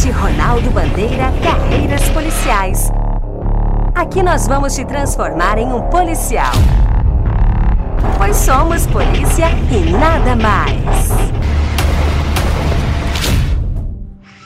Podcast 0.00 0.10
Ronaldo 0.12 0.70
Bandeira 0.70 1.30
Carreiras 1.42 2.08
Policiais. 2.10 2.90
Aqui 3.94 4.22
nós 4.22 4.46
vamos 4.46 4.74
te 4.74 4.84
transformar 4.86 5.58
em 5.58 5.66
um 5.66 5.82
policial. 5.90 6.52
Pois 8.16 8.36
somos 8.36 8.86
polícia 8.86 9.46
e 9.70 9.92
nada 9.92 10.34
mais. 10.36 11.08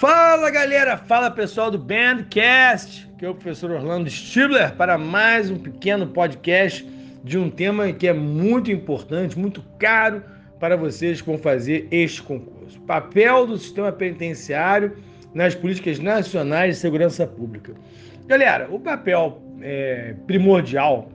Fala 0.01 0.51
galera, 0.51 0.97
fala 0.97 1.31
pessoal 1.31 1.71
do 1.71 1.79
Bandcast, 1.79 3.09
que 3.17 3.25
é 3.25 3.29
o 3.29 3.35
professor 3.35 3.71
Orlando 3.71 4.11
Stibler 4.11 4.75
para 4.75 4.99
mais 4.99 5.51
um 5.51 5.59
pequeno 5.59 6.09
podcast 6.09 6.85
de 7.23 7.39
um 7.39 7.49
tema 7.49 7.93
que 7.93 8.09
é 8.09 8.13
muito 8.13 8.73
importante, 8.73 9.39
muito 9.39 9.63
caro 9.79 10.21
para 10.59 10.77
vocês 10.77 11.21
que 11.21 11.29
vão 11.29 11.39
fazer 11.39 11.87
este 11.93 12.23
concurso. 12.23 12.81
Papel 12.81 13.47
do 13.47 13.57
sistema 13.57 13.93
penitenciário 13.93 15.14
nas 15.35 15.55
políticas 15.55 15.99
nacionais 15.99 16.77
de 16.77 16.81
segurança 16.81 17.27
pública. 17.27 17.75
Galera, 18.27 18.69
o 18.71 18.79
papel 18.79 19.43
é, 19.61 20.15
primordial 20.27 21.11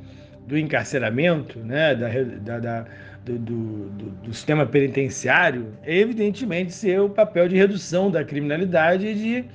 do 0.45 0.57
encarceramento, 0.57 1.59
né, 1.59 1.95
da, 1.95 2.09
da, 2.39 2.59
da 2.59 2.85
do, 3.25 3.37
do, 3.37 4.09
do, 4.23 4.33
sistema 4.33 4.65
penitenciário 4.65 5.73
é 5.83 5.97
evidentemente 5.97 6.73
ser 6.73 6.99
o 6.99 7.09
papel 7.09 7.47
de 7.47 7.55
redução 7.55 8.09
da 8.09 8.23
criminalidade 8.23 9.05
e 9.05 9.13
de, 9.13 9.45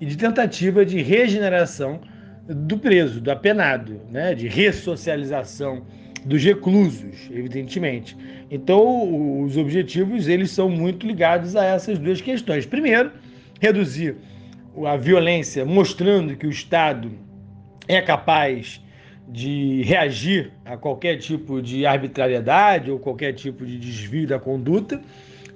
e 0.00 0.06
de 0.06 0.16
tentativa 0.16 0.84
de 0.84 1.00
regeneração 1.00 2.00
do 2.48 2.78
preso, 2.78 3.20
do 3.20 3.30
apenado, 3.30 4.00
né, 4.10 4.34
de 4.34 4.48
ressocialização 4.48 5.84
dos 6.24 6.42
reclusos, 6.42 7.28
evidentemente. 7.30 8.16
Então, 8.50 9.42
os 9.42 9.56
objetivos 9.56 10.26
eles 10.28 10.50
são 10.50 10.68
muito 10.68 11.06
ligados 11.06 11.54
a 11.54 11.64
essas 11.64 11.98
duas 11.98 12.20
questões. 12.20 12.66
Primeiro, 12.66 13.12
reduzir 13.60 14.16
a 14.84 14.96
violência, 14.96 15.64
mostrando 15.64 16.34
que 16.34 16.46
o 16.46 16.50
Estado 16.50 17.12
é 17.86 18.00
capaz 18.00 18.82
de 19.28 19.82
reagir 19.82 20.50
a 20.64 20.76
qualquer 20.76 21.18
tipo 21.18 21.62
de 21.62 21.86
arbitrariedade 21.86 22.90
ou 22.90 22.98
qualquer 22.98 23.32
tipo 23.34 23.64
de 23.64 23.78
desvio 23.78 24.26
da 24.26 24.38
conduta. 24.40 25.00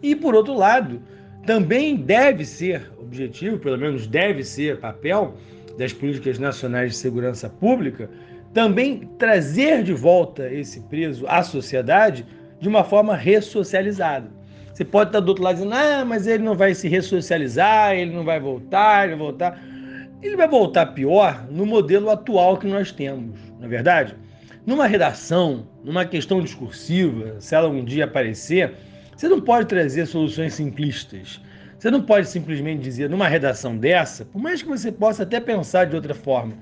E, 0.02 0.14
por 0.14 0.34
outro 0.34 0.54
lado, 0.54 1.02
também 1.44 1.96
deve 1.96 2.44
ser 2.44 2.92
objetivo, 2.98 3.58
pelo 3.58 3.78
menos 3.78 4.06
deve 4.06 4.44
ser 4.44 4.78
papel 4.78 5.34
das 5.76 5.92
políticas 5.92 6.38
nacionais 6.38 6.92
de 6.92 6.98
segurança 6.98 7.48
pública, 7.48 8.08
também 8.52 9.08
trazer 9.18 9.82
de 9.82 9.92
volta 9.92 10.52
esse 10.52 10.80
preso 10.82 11.26
à 11.26 11.42
sociedade 11.42 12.24
de 12.60 12.68
uma 12.68 12.84
forma 12.84 13.16
ressocializada. 13.16 14.30
Você 14.74 14.84
pode 14.84 15.10
estar 15.10 15.20
do 15.20 15.28
outro 15.28 15.44
lado 15.44 15.54
dizendo, 15.54 15.72
ah, 15.72 16.04
mas 16.04 16.26
ele 16.26 16.42
não 16.42 16.56
vai 16.56 16.74
se 16.74 16.88
ressocializar, 16.88 17.94
ele 17.94 18.12
não 18.12 18.24
vai 18.24 18.40
voltar, 18.40 19.06
ele 19.06 19.14
vai 19.14 19.26
voltar. 19.26 19.62
Ele 20.20 20.36
vai 20.36 20.48
voltar 20.48 20.86
pior 20.86 21.46
no 21.48 21.64
modelo 21.64 22.10
atual 22.10 22.56
que 22.56 22.66
nós 22.66 22.90
temos, 22.90 23.38
não 23.58 23.66
é 23.66 23.68
verdade? 23.68 24.16
Numa 24.66 24.86
redação, 24.86 25.68
numa 25.84 26.04
questão 26.04 26.42
discursiva, 26.42 27.36
se 27.38 27.54
ela 27.54 27.68
um 27.68 27.84
dia 27.84 28.06
aparecer, 28.06 28.74
você 29.14 29.28
não 29.28 29.40
pode 29.40 29.68
trazer 29.68 30.06
soluções 30.06 30.54
simplistas. 30.54 31.40
Você 31.78 31.90
não 31.90 32.02
pode 32.02 32.26
simplesmente 32.26 32.82
dizer, 32.82 33.08
numa 33.08 33.28
redação 33.28 33.76
dessa, 33.76 34.24
por 34.24 34.40
mais 34.40 34.60
que 34.60 34.68
você 34.68 34.90
possa 34.90 35.22
até 35.22 35.38
pensar 35.38 35.84
de 35.84 35.94
outra 35.94 36.14
forma, 36.14 36.54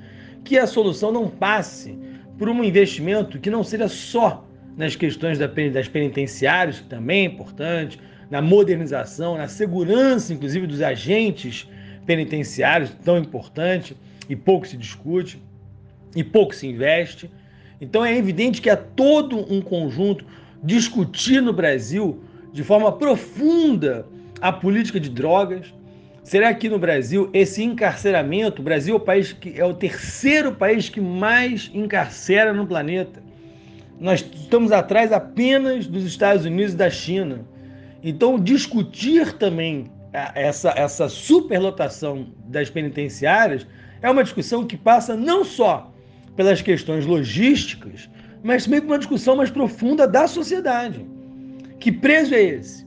que 0.44 0.58
a 0.58 0.66
solução 0.66 1.12
não 1.12 1.30
passe 1.30 1.96
por 2.36 2.48
um 2.48 2.62
investimento 2.62 3.38
que 3.38 3.48
não 3.48 3.62
seja 3.62 3.88
só 3.88 4.44
nas 4.77 4.97
questões 4.97 5.39
das 5.39 5.89
penitenciárias, 5.89 6.81
que 6.81 6.89
também 6.89 7.23
é 7.23 7.25
importante, 7.27 8.01
na 8.31 8.41
modernização, 8.41 9.37
na 9.37 9.48
segurança, 9.48 10.33
inclusive, 10.33 10.67
dos 10.67 10.81
agentes 10.81 11.69
penitenciários, 12.06 12.91
tão 13.05 13.19
importante, 13.19 13.97
e 14.29 14.34
pouco 14.34 14.67
se 14.67 14.77
discute, 14.77 15.42
e 16.14 16.24
pouco 16.24 16.55
se 16.55 16.67
investe. 16.67 17.30
Então 17.80 18.05
é 18.05 18.17
evidente 18.17 18.61
que 18.61 18.70
há 18.70 18.77
todo 18.77 19.39
um 19.52 19.61
conjunto 19.61 20.24
discutir 20.63 21.42
no 21.42 21.52
Brasil 21.52 22.23
de 22.52 22.63
forma 22.63 22.92
profunda 22.92 24.07
a 24.41 24.52
política 24.52 25.01
de 25.01 25.11
drogas. 25.11 25.73
Será 26.23 26.55
que 26.55 26.69
no 26.69 26.79
Brasil 26.79 27.29
esse 27.33 27.63
encarceramento, 27.63 28.63
o 28.63 28.64
Brasil 28.64 28.95
é 28.95 28.96
o 28.96 29.01
país 29.01 29.33
que 29.33 29.58
é 29.58 29.64
o 29.64 29.75
terceiro 29.75 30.52
país 30.52 30.89
que 30.89 31.01
mais 31.01 31.70
encarcera 31.75 32.52
no 32.52 32.67
planeta. 32.67 33.21
Nós 34.02 34.20
estamos 34.35 34.73
atrás 34.73 35.13
apenas 35.13 35.86
dos 35.86 36.02
Estados 36.02 36.45
Unidos 36.45 36.74
e 36.74 36.77
da 36.77 36.90
China. 36.90 37.46
Então, 38.02 38.36
discutir 38.36 39.35
também 39.35 39.86
essa, 40.13 40.70
essa 40.77 41.08
superlotação 41.08 42.27
das 42.46 42.68
penitenciárias 42.68 43.64
é 44.02 44.11
uma 44.11 44.24
discussão 44.24 44.67
que 44.67 44.77
passa 44.77 45.14
não 45.14 45.45
só 45.45 45.95
pelas 46.35 46.61
questões 46.61 47.07
logísticas, 47.07 48.11
mas 48.42 48.64
também 48.64 48.80
por 48.80 48.89
uma 48.89 48.98
discussão 48.98 49.36
mais 49.36 49.52
profunda 49.52 50.08
da 50.08 50.27
sociedade. 50.27 51.07
Que 51.79 51.92
preso 51.92 52.34
é 52.34 52.42
esse? 52.42 52.84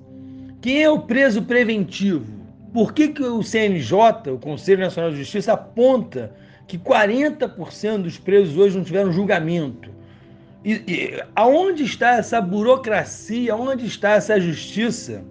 Quem 0.62 0.84
é 0.84 0.90
o 0.90 1.00
preso 1.00 1.44
preventivo? 1.44 2.46
Por 2.74 2.92
que, 2.92 3.08
que 3.08 3.24
o 3.24 3.42
CNJ, 3.42 4.32
o 4.34 4.38
Conselho 4.38 4.82
Nacional 4.82 5.12
de 5.12 5.20
Justiça, 5.20 5.54
aponta 5.54 6.36
que 6.68 6.78
40% 6.78 8.02
dos 8.02 8.18
presos 8.18 8.58
hoje 8.58 8.76
não 8.76 8.84
tiveram 8.84 9.14
julgamento? 9.14 9.95
E, 10.66 10.82
e, 10.88 11.24
aonde 11.36 11.84
está 11.84 12.16
essa 12.16 12.42
burocracia, 12.42 13.56
onde 13.56 13.86
está 13.86 14.14
essa 14.14 14.40
justiça 14.42 15.24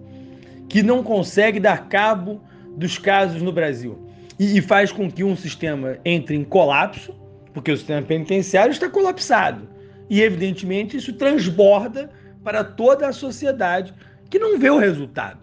que 0.69 0.81
não 0.81 1.03
consegue 1.03 1.59
dar 1.59 1.89
cabo 1.89 2.41
dos 2.77 2.97
casos 2.97 3.41
no 3.41 3.51
Brasil? 3.51 3.99
E, 4.39 4.57
e 4.57 4.61
faz 4.61 4.93
com 4.93 5.11
que 5.11 5.25
um 5.25 5.35
sistema 5.35 5.97
entre 6.05 6.37
em 6.37 6.43
colapso, 6.45 7.13
porque 7.53 7.69
o 7.69 7.75
sistema 7.75 8.01
penitenciário 8.01 8.71
está 8.71 8.89
colapsado. 8.89 9.67
E, 10.09 10.21
evidentemente, 10.21 10.95
isso 10.95 11.11
transborda 11.11 12.09
para 12.41 12.63
toda 12.63 13.05
a 13.05 13.11
sociedade 13.11 13.93
que 14.29 14.39
não 14.39 14.57
vê 14.57 14.69
o 14.69 14.77
resultado 14.77 15.39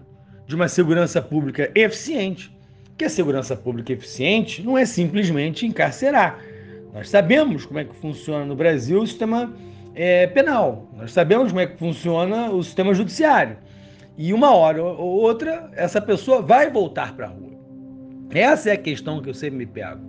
de 0.47 0.55
uma 0.55 0.69
segurança 0.69 1.21
pública 1.21 1.71
eficiente. 1.75 2.51
Que 2.97 3.05
a 3.05 3.11
segurança 3.11 3.55
pública 3.55 3.93
eficiente 3.93 4.63
não 4.63 4.79
é 4.79 4.87
simplesmente 4.87 5.67
encarcerar. 5.67 6.39
Nós 6.95 7.11
sabemos 7.11 7.67
como 7.67 7.79
é 7.79 7.85
que 7.85 7.95
funciona 7.97 8.47
no 8.47 8.55
Brasil 8.57 9.01
o 9.01 9.07
sistema 9.07 9.53
é, 9.95 10.27
penal. 10.27 10.89
Nós 10.97 11.13
sabemos 11.13 11.49
como 11.49 11.61
é 11.61 11.67
que 11.67 11.79
funciona 11.79 12.51
o 12.51 12.63
sistema 12.63 12.95
judiciário. 12.95 13.57
E 14.17 14.33
uma 14.33 14.55
hora 14.55 14.83
ou 14.83 15.21
outra, 15.21 15.71
essa 15.75 16.01
pessoa 16.01 16.43
vai 16.43 16.71
voltar 16.71 17.15
para 17.15 17.27
a 17.27 17.31
rua. 17.31 17.53
Essa 18.31 18.71
é 18.71 18.73
a 18.73 18.79
questão 18.79 19.21
que 19.21 19.29
eu 19.29 19.35
sempre 19.35 19.59
me 19.59 19.67
pego. 19.67 20.01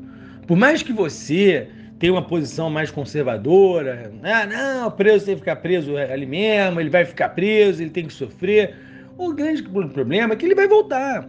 Por 0.47 0.57
mais 0.57 0.83
que 0.83 0.91
você 0.91 1.67
tenha 1.99 2.13
uma 2.13 2.21
posição 2.21 2.69
mais 2.69 2.91
conservadora, 2.91 4.11
ah, 4.23 4.45
não, 4.45 4.87
o 4.87 4.91
preso 4.91 5.25
tem 5.25 5.35
que 5.35 5.41
ficar 5.41 5.57
preso 5.57 5.95
ali 5.97 6.25
mesmo, 6.25 6.79
ele 6.79 6.89
vai 6.89 7.05
ficar 7.05 7.29
preso, 7.29 7.81
ele 7.81 7.91
tem 7.91 8.05
que 8.05 8.13
sofrer. 8.13 8.75
O 9.17 9.33
grande 9.33 9.63
problema 9.63 10.33
é 10.33 10.35
que 10.35 10.45
ele 10.45 10.55
vai 10.55 10.67
voltar. 10.67 11.27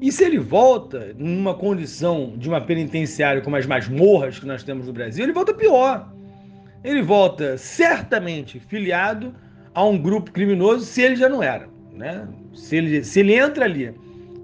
E 0.00 0.12
se 0.12 0.24
ele 0.24 0.38
volta 0.38 1.14
numa 1.16 1.54
condição 1.54 2.34
de 2.36 2.48
uma 2.48 2.60
penitenciária 2.60 3.40
como 3.40 3.56
as 3.56 3.66
masmorras 3.66 4.38
que 4.38 4.46
nós 4.46 4.62
temos 4.62 4.86
no 4.86 4.92
Brasil, 4.92 5.24
ele 5.24 5.32
volta 5.32 5.54
pior 5.54 6.12
ele 6.84 7.00
volta 7.00 7.56
certamente 7.56 8.60
filiado 8.60 9.34
a 9.74 9.82
um 9.82 9.98
grupo 9.98 10.30
criminoso 10.30 10.84
se 10.84 11.02
ele 11.02 11.16
já 11.16 11.28
não 11.28 11.42
era. 11.42 11.66
Né? 11.92 12.28
Se, 12.52 12.76
ele, 12.76 13.02
se 13.02 13.20
ele 13.20 13.34
entra 13.34 13.64
ali 13.64 13.92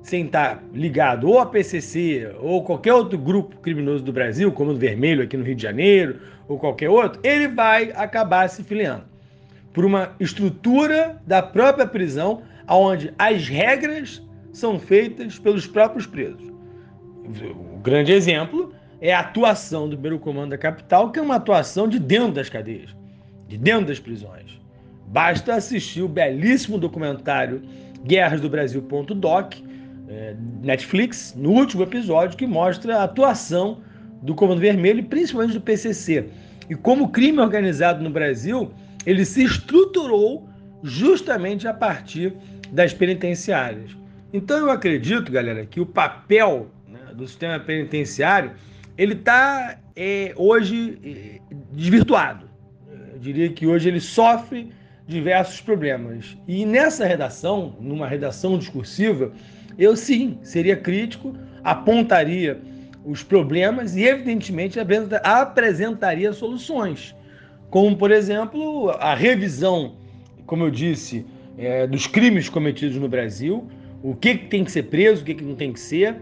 sem 0.03 0.25
estar 0.25 0.63
ligado 0.73 1.29
ou 1.29 1.39
a 1.39 1.47
PCC 1.47 2.35
ou 2.41 2.65
qualquer 2.65 2.95
outro 2.95 3.19
grupo 3.19 3.57
criminoso 3.61 4.03
do 4.03 4.13
Brasil, 4.13 4.51
como 4.51 4.71
o 4.71 4.77
Vermelho 4.77 5.23
aqui 5.23 5.37
no 5.37 5.45
Rio 5.45 5.55
de 5.55 5.63
Janeiro, 5.63 6.19
ou 6.49 6.59
qualquer 6.59 6.89
outro, 6.89 7.21
ele 7.23 7.47
vai 7.47 7.93
acabar 7.95 8.49
se 8.49 8.65
filiando 8.65 9.05
por 9.73 9.85
uma 9.85 10.15
estrutura 10.19 11.21
da 11.27 11.43
própria 11.43 11.87
prisão, 11.87 12.43
onde 12.67 13.13
as 13.19 13.49
regras 13.49 14.21
são 14.53 14.81
feitas 14.81 15.39
pelos 15.39 15.67
próprios 15.67 16.07
presos. 16.07 16.51
O 17.75 17.79
grande 17.79 18.13
exemplo 18.13 18.73
é 19.01 19.13
a 19.13 19.21
atuação 19.21 19.89
do 19.89 19.97
primeiro 19.97 20.19
comando 20.19 20.51
da 20.51 20.59
capital, 20.59 21.11
que 21.11 21.19
é 21.19 21.23
uma 21.23 21.37
atuação 21.37 21.89
de 21.89 21.99
dentro 21.99 22.33
das 22.33 22.49
cadeias, 22.49 22.95
de 23.49 23.57
dentro 23.57 23.87
das 23.87 23.99
prisões. 23.99 24.61
Basta 25.09 25.55
assistir 25.55 26.03
o 26.03 26.09
belíssimo 26.09 26.79
documentário 26.79 27.63
Guerras 28.05 28.41
do 28.41 28.49
Brasil.doc, 28.49 29.55
é, 30.09 30.35
Netflix, 30.63 31.35
no 31.37 31.51
último 31.51 31.83
episódio, 31.83 32.37
que 32.37 32.47
mostra 32.47 32.99
a 32.99 33.05
atuação 33.05 33.81
do 34.23 34.35
Comando 34.35 34.61
Vermelho 34.61 35.05
principalmente 35.05 35.55
do 35.55 35.61
PCC. 35.61 36.27
E 36.69 36.75
como 36.75 37.05
o 37.05 37.09
crime 37.09 37.41
organizado 37.41 38.03
no 38.03 38.11
Brasil, 38.11 38.71
ele 39.07 39.25
se 39.25 39.45
estruturou 39.45 40.49
justamente 40.83 41.67
a 41.67 41.75
partir 41.75 42.35
das 42.71 42.95
penitenciárias. 42.95 43.97
Então 44.33 44.59
eu 44.59 44.71
acredito, 44.71 45.33
galera, 45.33 45.67
que 45.67 45.81
o 45.81 45.87
papel 45.87 46.71
né, 46.89 47.01
do 47.15 47.27
sistema 47.27 47.59
penitenciário 47.59 48.53
ele 48.97 49.15
está 49.15 49.79
é, 49.97 50.33
hoje 50.37 50.99
é, 51.05 51.55
desvirtuado. 51.73 52.49
Eu 53.13 53.19
diria 53.19 53.49
que 53.51 53.67
hoje 53.67 53.89
ele 53.89 54.01
sofre 54.01 54.71
diversos 55.07 55.61
problemas. 55.61 56.37
E 56.47 56.65
nessa 56.65 57.07
redação, 57.07 57.77
numa 57.81 58.07
redação 58.07 58.59
discursiva, 58.59 59.33
eu 59.79 59.97
sim 59.97 60.39
seria 60.43 60.77
crítico 60.77 61.35
apontaria 61.63 62.61
os 63.05 63.23
problemas 63.23 63.97
e, 63.97 64.05
evidentemente, 64.05 64.79
apresentaria 65.23 66.33
soluções. 66.33 67.15
Como, 67.71 67.97
por 67.97 68.11
exemplo, 68.11 68.91
a 68.91 69.15
revisão, 69.15 69.97
como 70.47 70.65
eu 70.65 70.71
disse, 70.71 71.25
é, 71.57 71.87
dos 71.87 72.07
crimes 72.07 72.49
cometidos 72.49 72.97
no 72.97 73.09
Brasil, 73.09 73.67
o 74.03 74.15
que, 74.15 74.37
que 74.37 74.47
tem 74.47 74.65
que 74.65 74.73
ser 74.73 74.85
preso, 74.85 75.23
o 75.23 75.25
que, 75.25 75.35
que 75.35 75.45
não 75.45 75.55
tem 75.55 75.73
que 75.73 75.81
ser, 75.81 76.17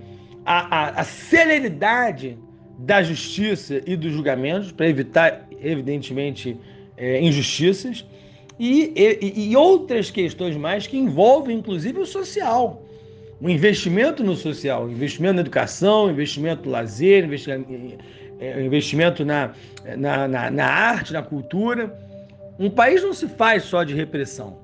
a, 0.45 0.77
a, 0.77 0.89
a 1.01 1.05
celeridade 1.05 2.39
da 2.79 3.03
justiça 3.03 3.83
e 3.85 3.97
dos 3.97 4.13
julgamentos 4.13 4.73
para 4.73 4.89
evitar, 4.89 5.49
evidentemente, 5.61 6.57
é, 6.97 7.21
injustiças 7.21 8.07
e, 8.59 8.93
e, 8.97 9.51
e 9.51 9.57
outras 9.57 10.11
questões 10.11 10.57
mais 10.57 10.87
que 10.87 10.97
envolvem, 10.97 11.59
inclusive, 11.59 11.99
o 11.99 12.07
social 12.07 12.85
um 13.41 13.49
investimento 13.49 14.25
no 14.25 14.35
social, 14.35 14.91
investimento 14.91 15.35
na 15.35 15.41
educação, 15.43 16.11
investimento 16.11 16.65
no 16.67 16.73
lazer, 16.73 17.29
é, 18.41 18.65
investimento 18.65 19.25
na, 19.25 19.53
na, 19.97 20.27
na, 20.27 20.51
na, 20.51 20.67
arte, 20.67 21.13
na 21.13 21.23
cultura. 21.23 21.97
Um 22.59 22.69
país 22.69 23.03
não 23.03 23.13
se 23.13 23.29
faz 23.29 23.63
só 23.63 23.85
de 23.85 23.95
repressão, 23.95 24.59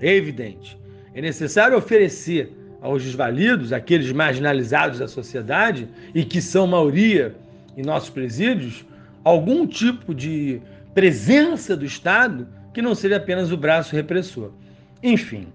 é 0.00 0.14
evidente. 0.14 0.78
É 1.14 1.20
necessário 1.20 1.76
oferecer 1.76 2.50
aos 2.80 3.02
desvalidos, 3.02 3.72
aqueles 3.72 4.10
marginalizados 4.10 4.98
da 4.98 5.08
sociedade 5.08 5.88
e 6.14 6.24
que 6.24 6.40
são 6.40 6.66
maioria 6.66 7.34
em 7.76 7.82
nossos 7.82 8.10
presídios, 8.10 8.84
algum 9.22 9.66
tipo 9.66 10.14
de 10.14 10.60
presença 10.94 11.76
do 11.76 11.84
Estado 11.84 12.46
que 12.72 12.82
não 12.82 12.94
seja 12.94 13.16
apenas 13.16 13.52
o 13.52 13.56
braço 13.56 13.94
repressor. 13.94 14.52
Enfim, 15.02 15.48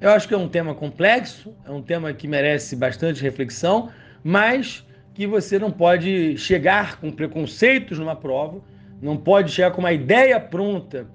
eu 0.00 0.10
acho 0.10 0.26
que 0.26 0.34
é 0.34 0.36
um 0.36 0.48
tema 0.48 0.74
complexo, 0.74 1.54
é 1.64 1.70
um 1.70 1.82
tema 1.82 2.12
que 2.12 2.26
merece 2.26 2.74
bastante 2.74 3.22
reflexão, 3.22 3.90
mas 4.24 4.84
que 5.14 5.26
você 5.26 5.58
não 5.58 5.70
pode 5.70 6.36
chegar 6.38 6.98
com 6.98 7.10
preconceitos 7.10 7.98
numa 7.98 8.16
prova, 8.16 8.60
não 9.00 9.16
pode 9.16 9.50
chegar 9.52 9.70
com 9.70 9.80
uma 9.80 9.92
ideia 9.92 10.40
pronta 10.40 11.06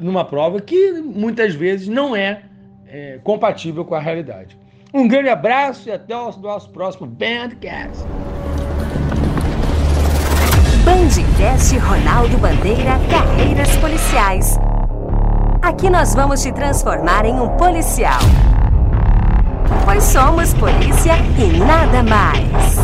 numa 0.00 0.24
prova 0.24 0.60
que 0.60 0.92
muitas 0.92 1.54
vezes 1.54 1.88
não 1.88 2.14
é, 2.14 2.42
é, 2.86 3.18
compatível 3.22 3.84
com 3.84 3.94
a 3.94 4.00
realidade. 4.00 4.56
Um 4.94 5.08
grande 5.08 5.28
abraço 5.28 5.88
e 5.88 5.92
até 5.92 6.16
o 6.16 6.30
nosso 6.38 6.70
próximo 6.70 7.06
Bandcast. 7.06 8.04
Bandcast 10.86 11.76
Ronaldo 11.78 12.38
Bandeira 12.38 13.00
Carreiras 13.10 13.74
Policiais. 13.78 14.56
Aqui 15.60 15.90
nós 15.90 16.14
vamos 16.14 16.40
te 16.40 16.52
transformar 16.52 17.24
em 17.24 17.40
um 17.40 17.48
policial. 17.56 18.20
Pois 19.84 20.04
somos 20.04 20.54
polícia 20.54 21.14
e 21.40 21.58
nada 21.58 22.04
mais. 22.04 22.76